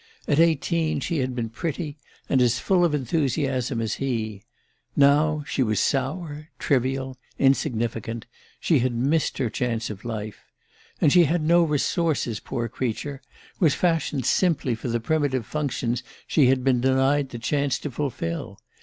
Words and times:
At 0.27 0.39
eighteen 0.39 0.99
she 0.99 1.19
had 1.19 1.35
been 1.35 1.49
pretty, 1.51 1.95
and 2.27 2.41
as 2.41 2.57
full 2.57 2.83
of 2.83 2.95
enthusiasm 2.95 3.79
as 3.79 3.97
he. 4.01 4.41
Now 4.95 5.43
she 5.45 5.61
was 5.61 5.79
sour, 5.79 6.47
trivial, 6.57 7.17
insignificant 7.37 8.25
she 8.59 8.79
had 8.79 8.95
missed 8.95 9.37
her 9.37 9.47
chance 9.51 9.91
of 9.91 10.03
life. 10.03 10.41
And 10.99 11.13
she 11.13 11.25
had 11.25 11.43
no 11.43 11.61
resources, 11.61 12.39
poor 12.39 12.67
creature, 12.67 13.21
was 13.59 13.75
fashioned 13.75 14.25
simply 14.25 14.73
for 14.73 14.87
the 14.87 14.99
primitive 14.99 15.45
functions 15.45 16.01
she 16.25 16.47
had 16.47 16.63
been 16.63 16.81
denied 16.81 17.29
the 17.29 17.37
chance 17.37 17.77
to 17.77 17.91
fulfil! 17.91 18.59